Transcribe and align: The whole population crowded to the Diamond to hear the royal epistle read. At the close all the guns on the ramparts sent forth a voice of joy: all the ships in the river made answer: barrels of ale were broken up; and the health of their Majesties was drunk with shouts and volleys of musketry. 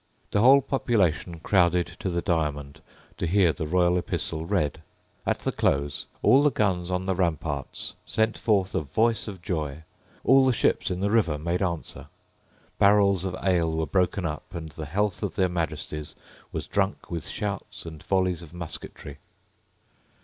The 0.31 0.39
whole 0.41 0.61
population 0.61 1.39
crowded 1.41 1.85
to 1.99 2.09
the 2.09 2.23
Diamond 2.23 2.81
to 3.17 3.27
hear 3.27 3.53
the 3.53 3.67
royal 3.67 3.99
epistle 3.99 4.47
read. 4.47 4.81
At 5.27 5.41
the 5.41 5.51
close 5.51 6.07
all 6.23 6.41
the 6.41 6.49
guns 6.49 6.89
on 6.89 7.05
the 7.05 7.13
ramparts 7.13 7.93
sent 8.03 8.35
forth 8.35 8.73
a 8.73 8.81
voice 8.81 9.27
of 9.27 9.43
joy: 9.43 9.83
all 10.23 10.43
the 10.43 10.53
ships 10.53 10.89
in 10.89 11.01
the 11.01 11.11
river 11.11 11.37
made 11.37 11.61
answer: 11.61 12.07
barrels 12.79 13.25
of 13.25 13.35
ale 13.43 13.71
were 13.73 13.85
broken 13.85 14.25
up; 14.25 14.55
and 14.55 14.69
the 14.69 14.85
health 14.87 15.21
of 15.21 15.35
their 15.35 15.49
Majesties 15.49 16.15
was 16.51 16.65
drunk 16.65 17.11
with 17.11 17.27
shouts 17.27 17.85
and 17.85 18.01
volleys 18.01 18.41
of 18.41 18.55
musketry. 18.55 19.19